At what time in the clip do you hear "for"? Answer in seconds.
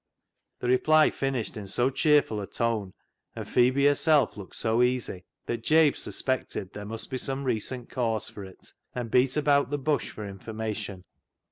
8.27-8.43, 10.09-10.27